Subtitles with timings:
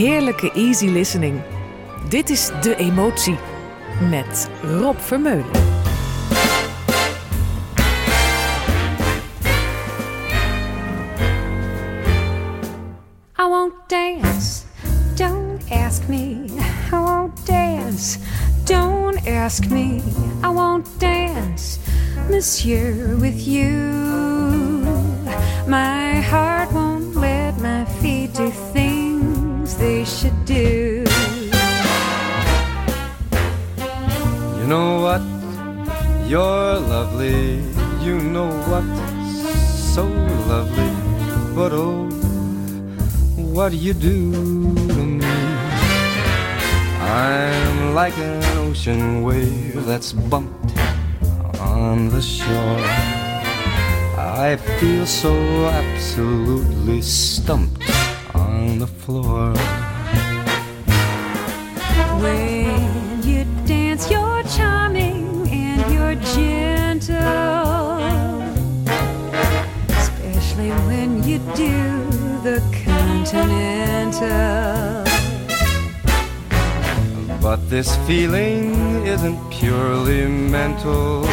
[0.00, 1.40] heerlijke easy listening.
[2.08, 3.38] Dit is De Emotie
[4.10, 5.44] met Rob Vermeulen.
[13.38, 14.62] I won't dance,
[15.14, 16.44] don't ask me.
[16.92, 18.18] I won't dance,
[18.64, 20.02] don't ask me.
[20.44, 21.78] I won't dance,
[22.30, 23.68] monsieur, with you.
[25.66, 26.09] My
[36.30, 37.58] You're lovely.
[38.06, 38.86] You know what?
[39.34, 40.04] So
[40.46, 40.92] lovely.
[41.56, 42.06] But oh,
[43.50, 44.30] what you do
[44.94, 45.26] to me?
[47.02, 50.78] I'm like an ocean wave that's bumped
[51.58, 52.78] on the shore.
[54.16, 55.34] I feel so
[55.66, 57.82] absolutely stumped
[58.36, 59.52] on the floor.
[73.40, 75.04] Continental.
[77.40, 81.24] But this feeling isn't purely mental.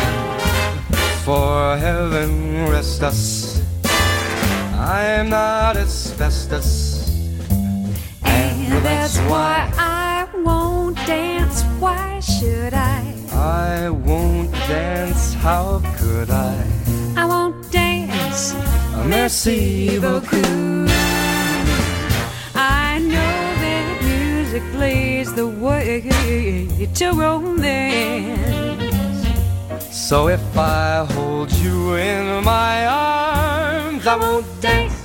[1.26, 3.62] For heaven rest us,
[4.74, 7.04] I'm not asbestos.
[8.24, 11.64] And that's why I won't dance.
[11.80, 13.14] Why should I?
[13.34, 16.56] I won't dance, how could I?
[17.18, 18.56] I won't dance.
[19.06, 20.78] Merci beaucoup.
[22.98, 26.02] I know that music plays the way
[26.96, 28.48] to romance.
[29.96, 34.97] So if I hold you in my arms, I won't dance.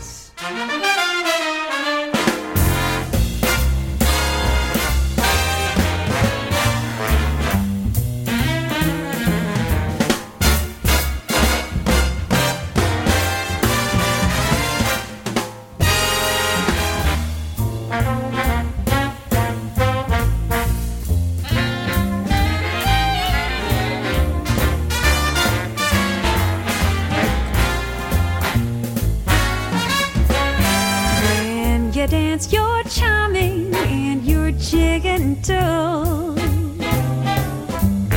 [32.42, 36.34] Dance, you're charming and you're gentle.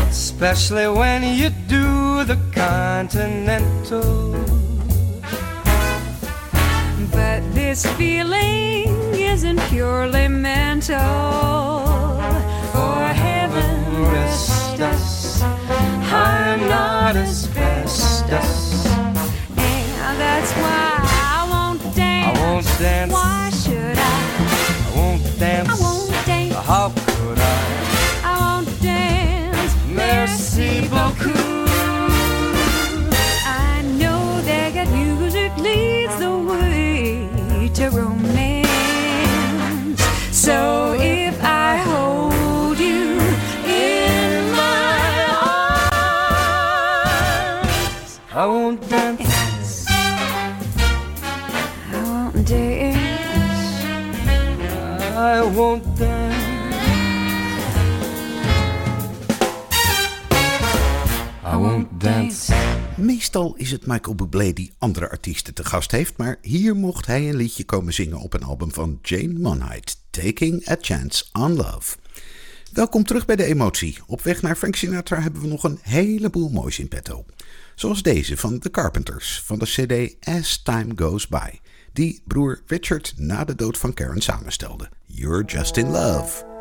[0.09, 4.31] Especially when you do the continental.
[7.11, 10.97] But this feeling isn't purely mental.
[12.73, 15.41] For heaven Rest us.
[15.43, 18.85] I'm not as asbestos.
[19.57, 22.39] And that's why I won't dance.
[22.39, 23.11] I won't dance.
[23.11, 23.44] Why
[63.65, 67.35] is het Michael Bublé die andere artiesten te gast heeft, maar hier mocht hij een
[67.35, 71.97] liedje komen zingen op een album van Jane Monheit, Taking a Chance on Love.
[72.73, 73.97] Welkom terug bij de emotie.
[74.07, 77.25] Op weg naar Frank Sinatra hebben we nog een heleboel moois in petto.
[77.75, 81.49] Zoals deze van The Carpenters van de CD As Time Goes By,
[81.93, 84.89] die broer Richard na de dood van Karen samenstelde.
[85.05, 86.54] You're Just in Love.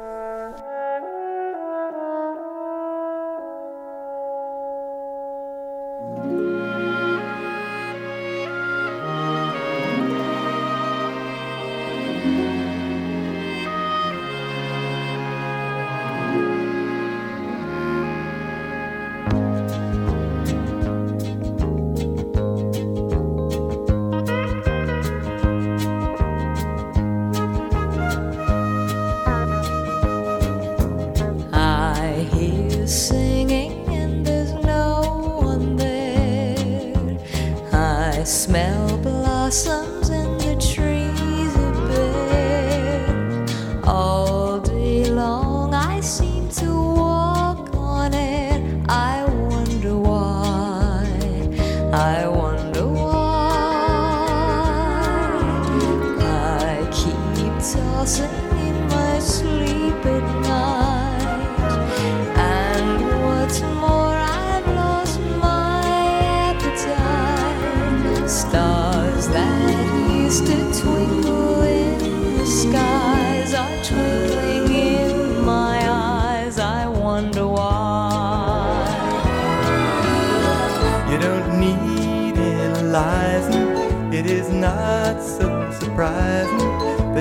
[32.87, 33.55] Hear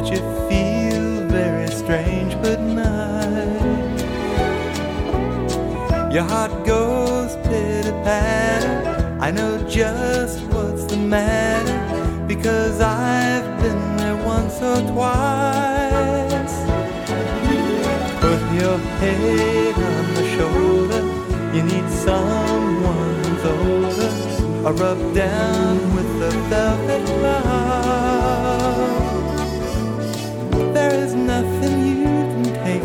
[0.03, 0.19] that you
[0.49, 4.03] feel very strange but nice.
[6.13, 9.17] Your heart goes pitter patter.
[9.21, 16.55] I know just what's the matter because I've been there once or twice.
[18.19, 21.01] Put your head on the shoulder.
[21.55, 24.67] You need someone who's older.
[24.67, 28.22] Or rub down with the velvet love.
[31.13, 32.81] There is nothing you can take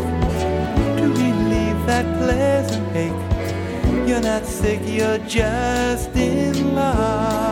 [0.97, 4.07] to relieve that pleasant ache.
[4.07, 7.48] You're not sick, you're just in love.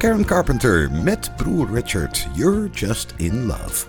[0.00, 3.86] Karen Carpenter met broer Richard, You're Just in Love.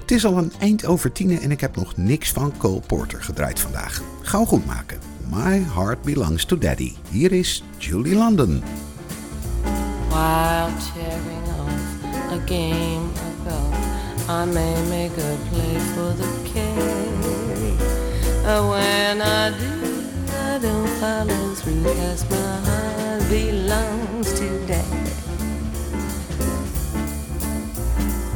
[0.00, 3.22] Het is al een eind over tienen en ik heb nog niks van Cole Porter
[3.22, 4.02] gedraaid vandaag.
[4.22, 4.98] Gauw goed maken.
[5.30, 6.92] My Heart Belongs to Daddy.
[7.10, 8.62] Hier is Julie London.
[10.08, 11.42] While tearing
[14.28, 16.50] I may make a play for the
[18.70, 21.00] when I do, I don't
[22.30, 24.61] my heart belongs to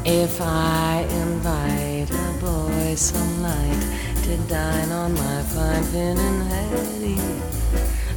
[0.09, 3.83] If I invite a boy some night
[4.23, 7.19] to dine on my fine finnan haddie,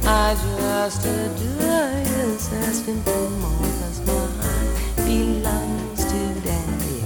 [0.06, 4.70] I just adore his asking for more, cause my heart
[5.04, 7.02] belongs to daddy.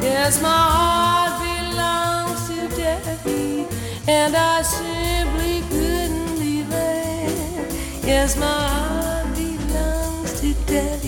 [0.00, 3.66] Yes, my heart belongs to daddy,
[4.08, 7.68] and I simply couldn't leave there.
[8.02, 11.07] Yes, my heart belongs to daddy.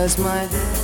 [0.00, 0.80] That's my daddy.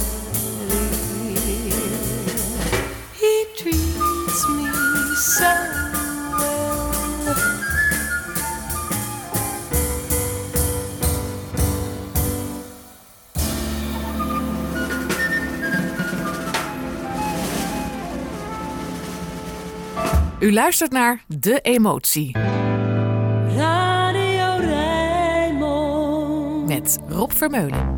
[3.15, 4.69] He treats me
[5.17, 5.53] so
[6.39, 6.77] well.
[20.41, 22.39] U luistert naar De Emotie.
[23.57, 24.27] Radio
[26.67, 27.97] met Rob Vermeulen.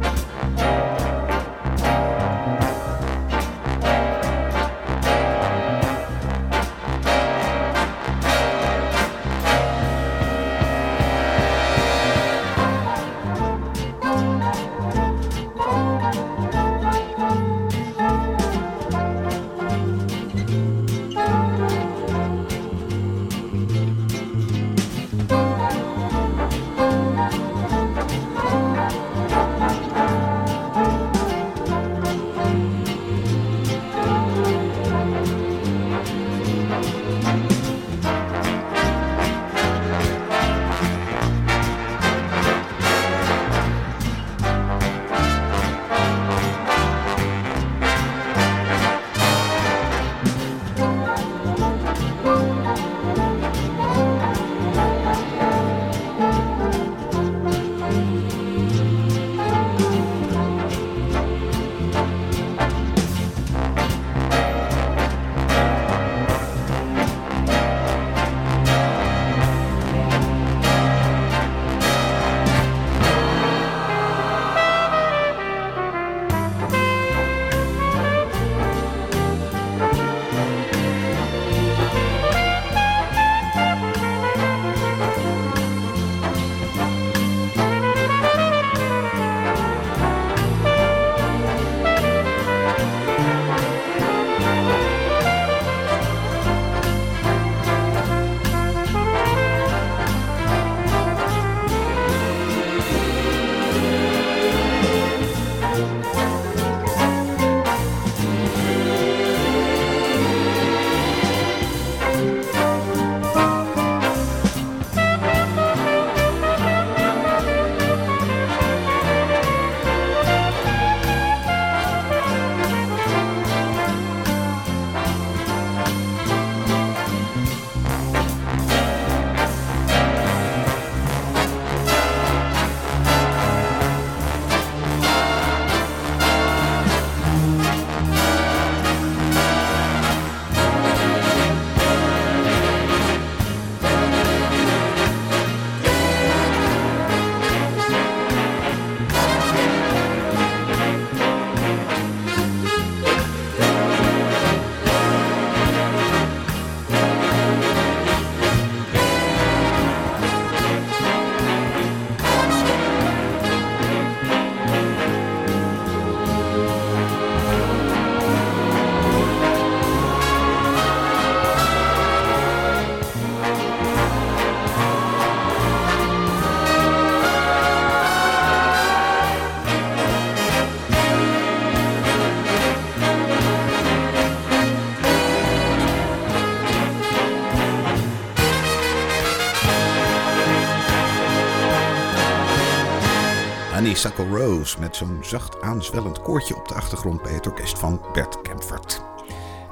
[193.99, 198.43] Honeysuckle Rose met zo'n zacht aanzwellend koortje op de achtergrond bij het orkest van Bert
[198.43, 199.03] Kempfert.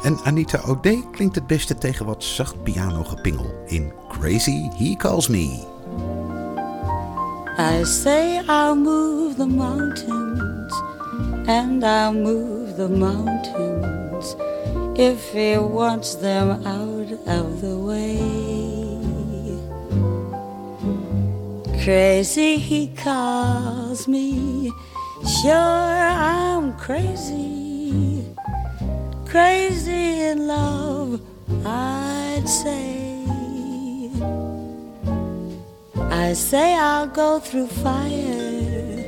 [0.02, 5.64] En Anita O'Day klinkt het beste tegen wat zacht pianogepingel in Crazy He Calls Me.
[7.59, 10.83] I say I'll move the mountains
[11.47, 14.37] and I'll move the mountains
[14.95, 18.55] if he wants them out of the way.
[21.87, 24.73] Crazy he calls me,
[25.40, 28.25] sure I'm crazy,
[29.25, 31.21] crazy in love,
[31.64, 33.31] I'd say.
[36.11, 39.05] I say I'll go through fire,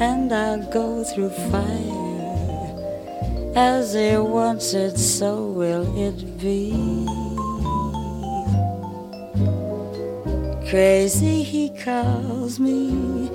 [0.00, 2.72] and I'll go through fire.
[3.54, 7.19] As he wants it, so will it be.
[10.70, 13.28] Crazy he calls me,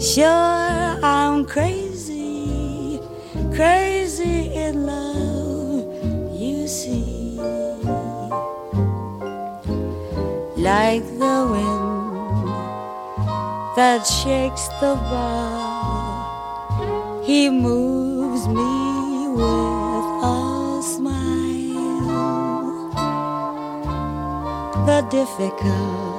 [0.00, 2.98] sure I'm crazy,
[3.54, 5.84] crazy in love,
[6.32, 7.36] you see.
[10.56, 12.48] Like the wind
[13.76, 16.24] that shakes the bar,
[17.22, 22.08] he moves me with a smile.
[24.86, 26.11] The difficult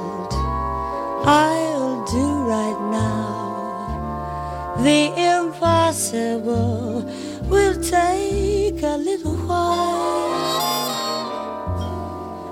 [1.26, 4.76] I'll do right now.
[4.80, 7.10] The impossible
[7.50, 10.34] will take a little while.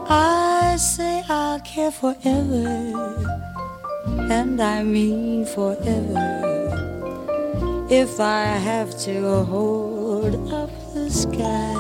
[0.10, 3.16] I say I'll care forever,
[4.30, 6.48] and I mean forever.
[7.92, 11.76] if I have to hold up the sky.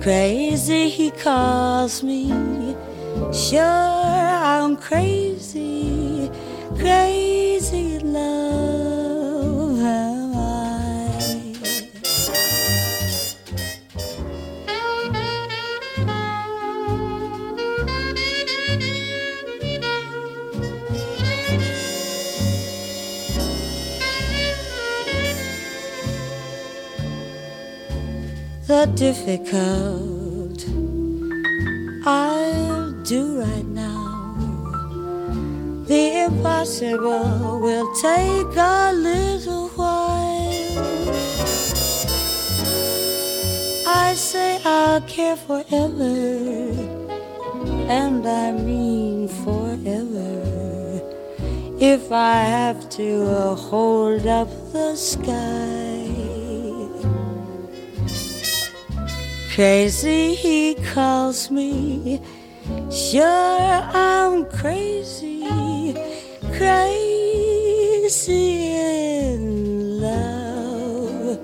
[0.00, 2.32] Crazy, he calls me.
[3.32, 6.28] Sure, I'm crazy,
[6.76, 9.78] crazy in love.
[9.78, 10.60] Am I?
[28.66, 30.09] the difficult
[36.40, 40.78] impossible will take a little while.
[43.86, 46.16] I say I'll care forever,
[47.88, 50.30] and I mean forever.
[51.78, 56.08] If I have to uh, hold up the sky.
[59.54, 62.20] Crazy, he calls me.
[62.90, 65.44] Sure, I'm crazy,
[66.60, 68.36] crazy
[68.76, 71.40] in love.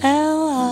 [0.00, 0.70] Am I?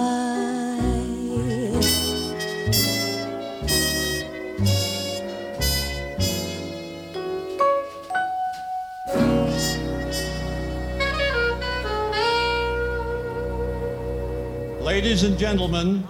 [14.81, 16.07] Ladies and gentlemen,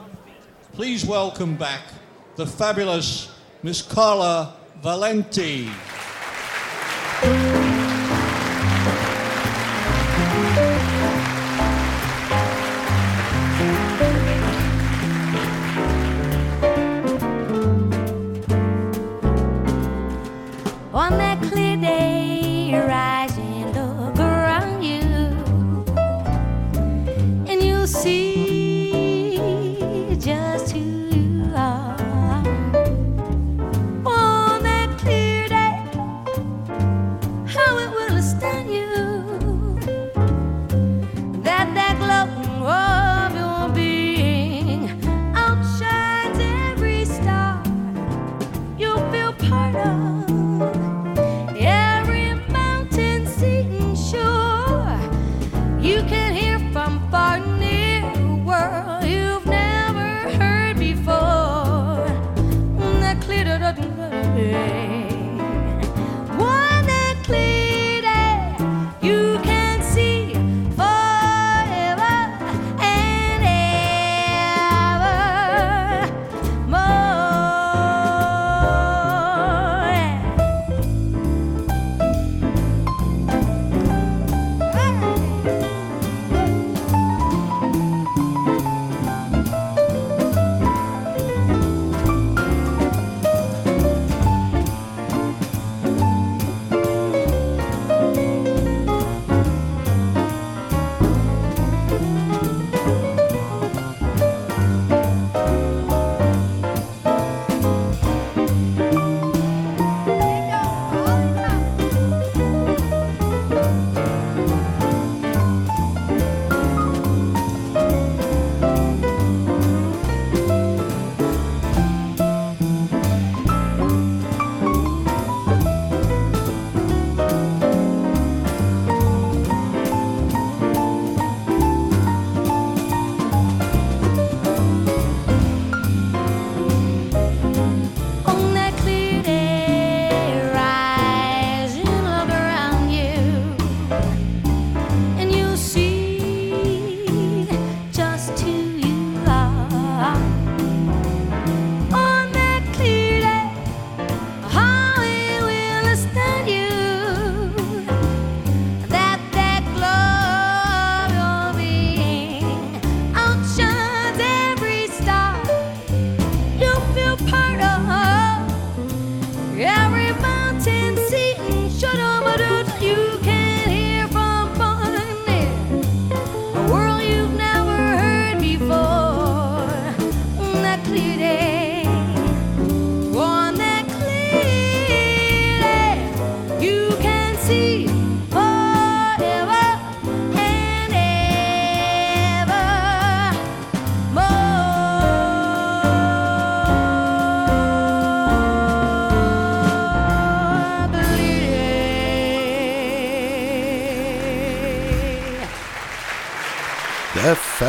[0.74, 1.80] please welcome back
[2.36, 3.32] the fabulous
[3.62, 5.70] Miss Carla Valenti.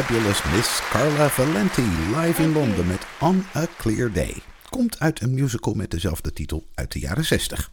[0.02, 1.84] Fabulous Miss Carla Valenti
[2.16, 4.34] live in Londen met On a Clear Day.
[4.70, 7.72] Komt uit een musical met dezelfde titel uit de jaren 60.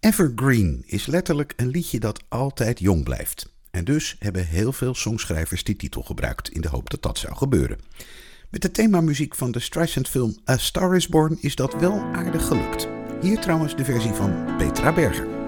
[0.00, 3.52] Evergreen is letterlijk een liedje dat altijd jong blijft.
[3.70, 7.36] En dus hebben heel veel songschrijvers die titel gebruikt in de hoop dat dat zou
[7.36, 7.78] gebeuren.
[8.50, 12.88] Met de themamuziek van de Streisand-film A Star is Born is dat wel aardig gelukt.
[13.20, 15.39] Hier trouwens de versie van Petra Berger.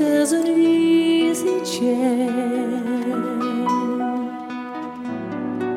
[0.00, 2.30] As an easy chair.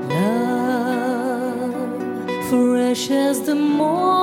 [0.10, 1.76] Love,
[2.50, 4.23] fresh as the morning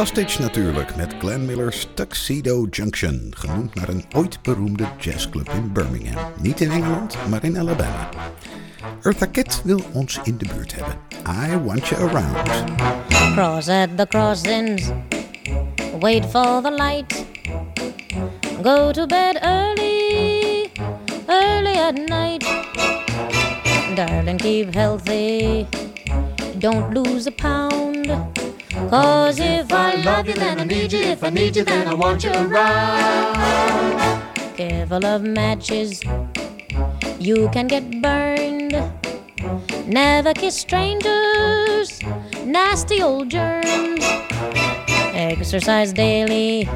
[0.00, 6.32] Bastich natuurlijk met Glenn Miller's Tuxedo Junction, genoemd naar een ooit beroemde jazzclub in Birmingham.
[6.42, 8.08] Niet in Engeland, maar in Alabama.
[9.02, 10.94] Eartha Kitt wil ons in de buurt hebben.
[11.26, 12.64] I want you around.
[13.34, 14.90] Cross at the crossings,
[15.98, 17.24] wait for the light.
[18.62, 20.70] Go to bed early,
[21.26, 22.44] early at night.
[23.94, 25.66] Darling, keep healthy,
[26.58, 28.39] don't lose a pound.
[28.88, 31.00] Cause if I love you, then I need you.
[31.00, 33.36] If I need you, then I want you around.
[34.56, 36.02] Careful of matches,
[37.18, 38.74] you can get burned.
[39.86, 42.00] Never kiss strangers,
[42.44, 44.04] nasty old germs.
[45.14, 46.68] Exercise daily,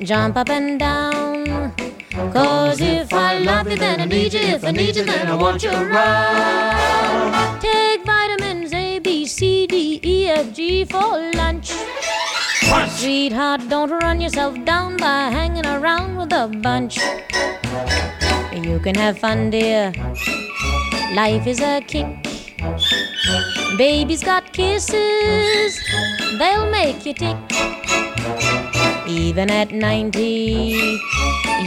[0.00, 1.72] jump up and down.
[2.32, 4.40] Cause if I love you, then I need you.
[4.40, 7.60] If I need you, then I want you around.
[10.40, 11.70] D, F, G for lunch.
[12.96, 16.96] Sweetheart, don't run yourself down by hanging around with a bunch.
[18.54, 19.92] You can have fun, dear.
[21.14, 22.06] Life is a kick.
[23.76, 25.78] Baby's got kisses,
[26.38, 27.36] they'll make you tick.
[29.06, 31.00] Even at 90,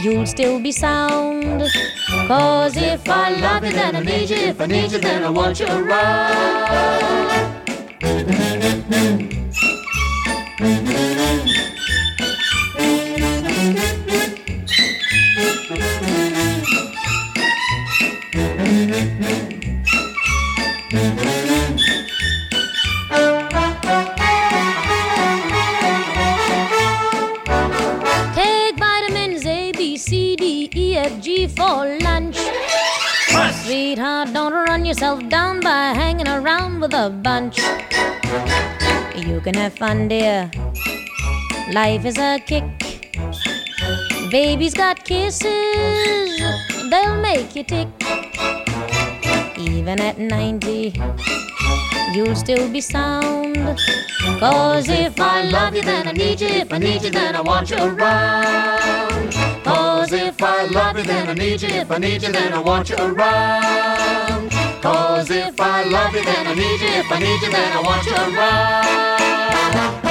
[0.02, 1.62] you'll still be sound.
[2.26, 4.36] Cause if I love you, then I need you.
[4.36, 7.63] If I need you, then I want you around.
[8.14, 8.54] Lunch.
[33.94, 37.58] Sweetheart, don't run yourself down by hanging around with a bunch.
[39.14, 40.50] You can have fun, dear.
[41.72, 42.64] Life is a kick.
[44.32, 46.42] Baby's got kisses,
[46.90, 47.86] they'll make you tick.
[49.58, 51.00] Even at 90,
[52.14, 53.78] you'll still be sound.
[54.40, 56.48] Cause if I love you, then I need you.
[56.48, 59.34] If I need you, then I want you around.
[60.44, 61.68] I love you, then I need you.
[61.68, 64.50] If I need you, then I want you around.
[64.82, 66.88] Cause if I love you, then I need you.
[66.88, 70.03] If I need you, then I want you around.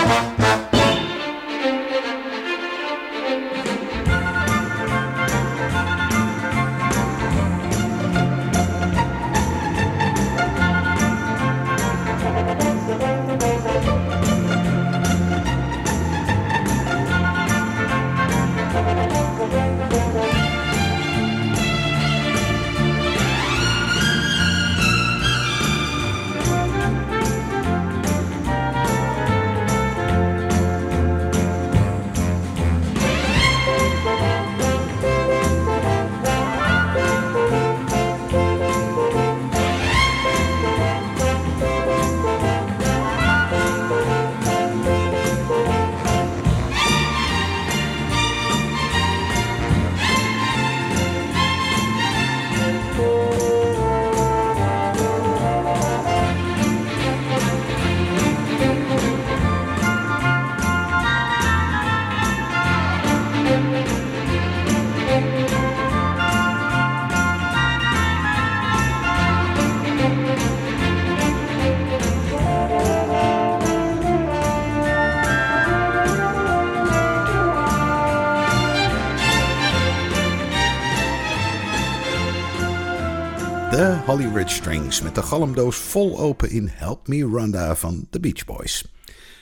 [84.18, 88.86] Ridge Strings met de galmdoos vol open in Help Me Rhonda van The Beach Boys.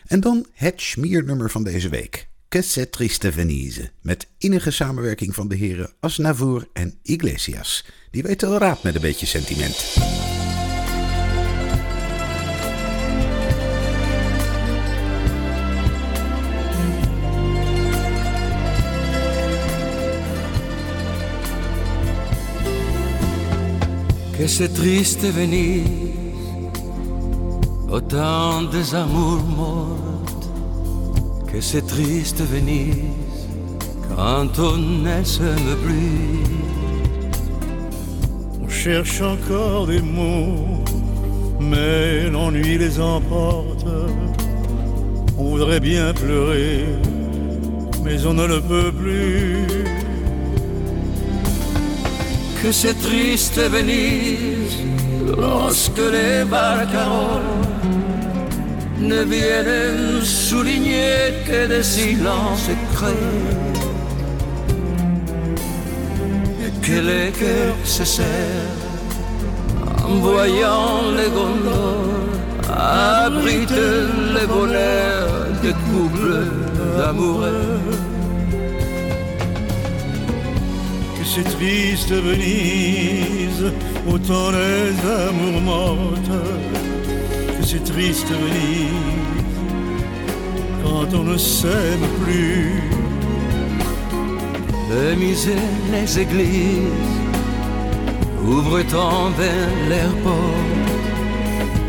[0.07, 2.27] En dan het schmiernummer van deze week.
[2.47, 3.91] Que triste Venise.
[4.01, 7.86] Met innige samenwerking van de heren Asnavour en Iglesias.
[8.12, 10.31] Die weten wel raad met een beetje sentiment.
[24.41, 25.84] Que c'est triste venir
[27.91, 30.49] autant des amours mortes
[31.54, 32.95] que c'est triste venir
[34.15, 36.41] quand on ne s'aime plus
[38.63, 40.84] On cherche encore des mots,
[41.60, 43.86] mais l'ennui les emporte.
[45.38, 46.86] On voudrait bien pleurer,
[48.04, 50.11] mais on ne le peut plus.
[52.62, 54.78] Que c'est triste Venise
[55.38, 57.41] lorsque les barcaroles
[59.00, 63.52] ne viennent souligner que des silences créés.
[66.65, 68.78] Et que les cœurs se serrent
[70.06, 72.32] en voyant les gondoles
[72.69, 73.93] abriter
[74.36, 76.45] les bonheurs des couples
[76.97, 78.11] d'amoureux.
[81.32, 83.72] Que ces tristes Venise,
[84.08, 84.91] autant les
[85.28, 86.32] amours mortes,
[87.58, 88.91] que ces tristes Venise,
[90.84, 92.82] quand on ne s'aime plus.
[94.89, 95.56] Le musées,
[95.91, 97.15] les églises
[98.46, 100.91] ouvrent en vain leurs portes.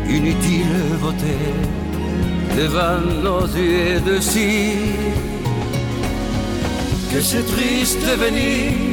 [0.09, 1.51] Inutile voter
[2.57, 5.11] devant nos yeux de cire.
[7.11, 8.92] Que c'est triste Venise,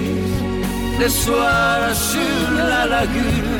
[1.01, 3.59] le soir sur la lagune,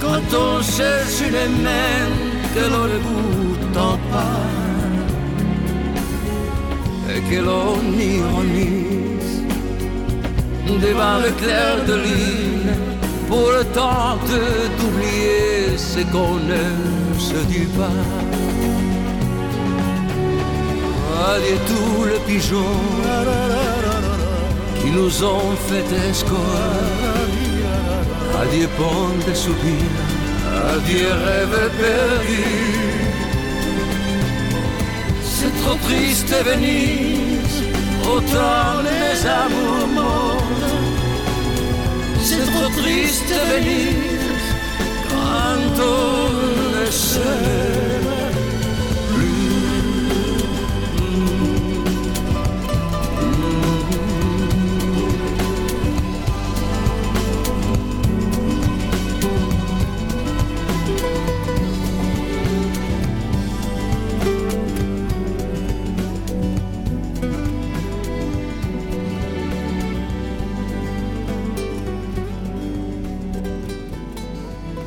[0.00, 2.06] quand on cherche une main
[2.54, 3.72] que l'on ne goûte
[4.12, 4.44] pas
[7.12, 9.42] et que l'on ironise
[10.86, 12.72] devant le clair de lune
[13.28, 16.64] pour tenter d'oublier ce qu'on ne
[17.18, 18.00] se dit pas.
[21.32, 23.63] Adieu tous les pigeons
[24.94, 26.40] nous ont fait escorte.
[28.40, 30.02] Adieu pont de soupirs,
[30.74, 32.44] adieu rêve perdu.
[35.22, 37.62] C'est trop triste Venise,
[38.14, 40.42] autant les amours morts.
[42.22, 44.48] C'est trop triste Venise,
[45.10, 47.73] quand on ne s'aime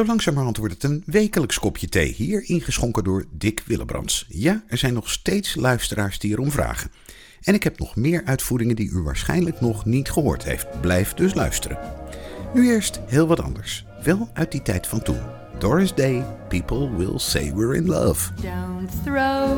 [0.00, 4.26] Zo langzamerhand wordt het een wekelijks kopje thee, hier ingeschonken door Dick Willebrands.
[4.28, 6.90] Ja, er zijn nog steeds luisteraars die erom vragen.
[7.42, 10.80] En ik heb nog meer uitvoeringen die u waarschijnlijk nog niet gehoord heeft.
[10.80, 11.78] Blijf dus luisteren.
[12.54, 13.84] Nu eerst heel wat anders.
[14.04, 15.20] Wel uit die tijd van toen.
[15.58, 18.32] Doris Day, People Will Say We're in Love.
[18.34, 19.48] Don't throw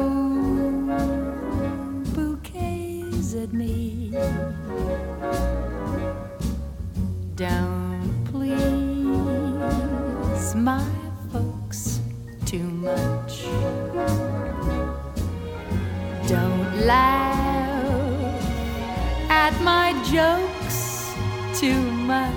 [2.14, 4.10] bouquets at me.
[10.54, 10.84] My
[11.32, 12.00] folks
[12.44, 13.44] too much.
[16.28, 18.42] Don't laugh
[19.30, 21.14] at my jokes
[21.58, 22.32] too much.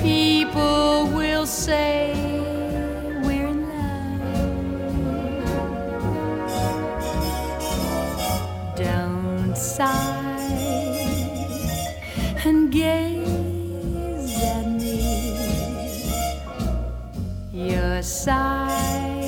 [0.00, 2.12] People will say
[3.24, 4.06] we're in love.
[8.76, 10.18] Don't sigh
[12.44, 13.19] and gaze
[18.00, 19.26] Your sighs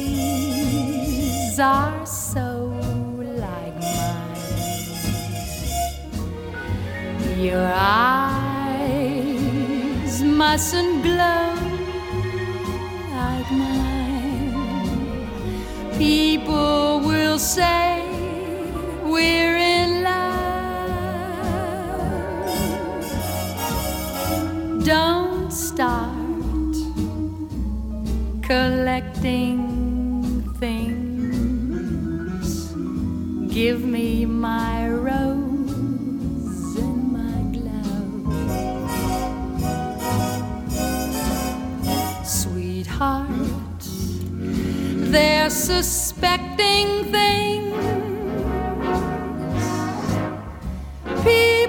[1.59, 2.73] are so
[3.21, 4.39] like mine.
[7.39, 9.03] Your eyes
[10.23, 11.55] mustn't glow
[13.13, 14.55] like mine.
[15.99, 18.03] People will say
[19.05, 20.33] we're in love.
[24.83, 26.22] Don't start
[28.43, 29.59] collecting
[30.59, 31.23] things.
[33.53, 38.27] Give me my rose and my glove.
[42.27, 43.83] Sweetheart,
[45.13, 47.63] they're suspecting things.
[51.23, 51.62] People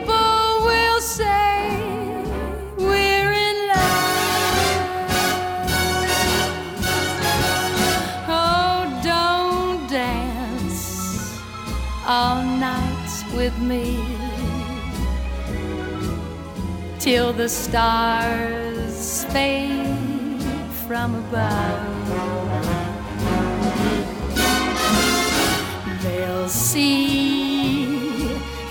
[17.14, 20.41] till the stars fade
[20.88, 22.09] from above.
[26.01, 27.86] They'll see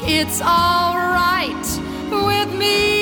[0.02, 1.68] it's all right
[2.10, 3.01] with me.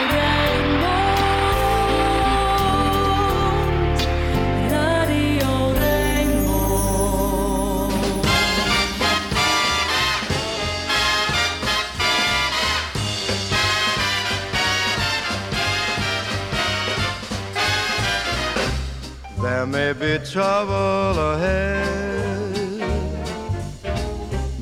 [19.51, 22.55] There may be trouble ahead,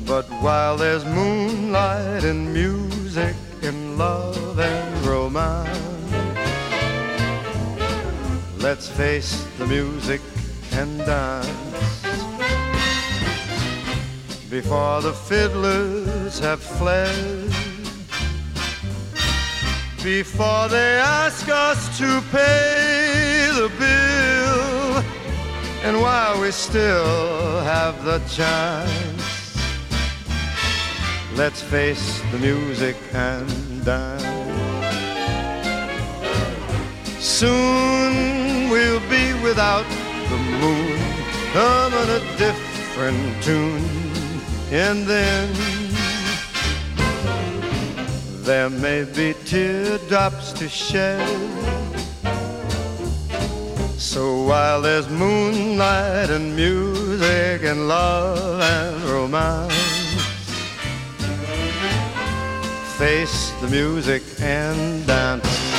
[0.04, 5.70] but while there's moonlight and music and love and romance,
[8.58, 10.20] let's face the music
[10.72, 12.02] and dance.
[14.50, 17.48] Before the fiddlers have fled,
[20.02, 24.29] before they ask us to pay the bill.
[25.82, 29.56] And while we still have the chance,
[31.34, 33.48] let's face the music and
[33.82, 34.22] dance.
[37.18, 39.86] Soon we'll be without
[40.28, 40.98] the moon,
[41.54, 43.82] come on a different tune,
[44.70, 45.48] and then
[48.44, 51.99] there may be teardrops to shed.
[54.00, 59.74] So while there's moonlight and music and love and romance,
[62.96, 65.69] face the music and dance.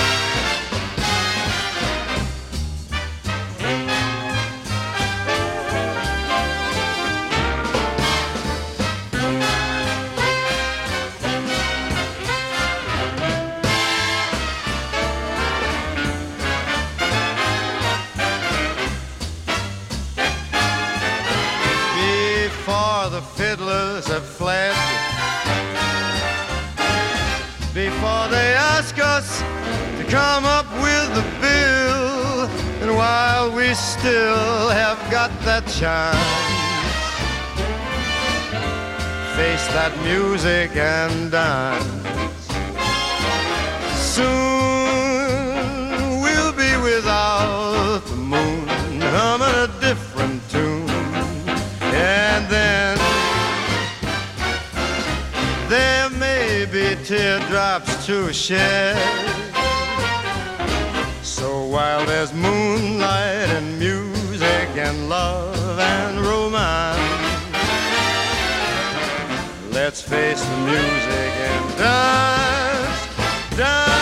[35.82, 36.16] Chance,
[39.36, 42.46] face that music and dance.
[43.98, 44.30] Soon
[46.22, 48.68] we'll be without the moon,
[49.02, 50.88] humming a different tune.
[51.96, 53.00] And then
[55.68, 59.02] there may be teardrops to shed.
[61.24, 65.51] So while there's moonlight and music and love
[70.02, 74.01] let's face the music and dance, dance.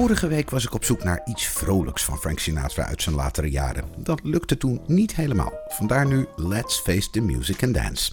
[0.00, 3.50] Vorige week was ik op zoek naar iets vrolijks van Frank Sinatra uit zijn latere
[3.50, 3.84] jaren.
[3.96, 5.52] Dat lukte toen niet helemaal.
[5.68, 8.12] Vandaar nu Let's Face the Music and Dance.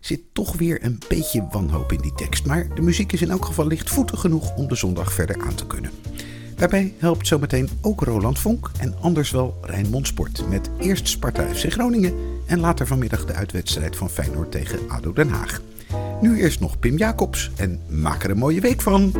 [0.00, 3.44] Zit toch weer een beetje wanhoop in die tekst, maar de muziek is in elk
[3.44, 5.90] geval lichtvoetig genoeg om de zondag verder aan te kunnen.
[6.56, 11.72] Daarbij helpt zometeen ook Roland Vonk en anders wel Rijnmond Sport met eerst Sparta FC
[11.72, 12.14] Groningen
[12.46, 15.60] en later vanmiddag de uitwedstrijd van Feyenoord tegen ADO Den Haag.
[16.20, 19.12] Nu eerst nog Pim Jacobs en maak er een mooie week van.